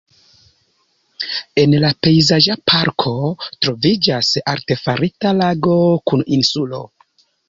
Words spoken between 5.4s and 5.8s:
lago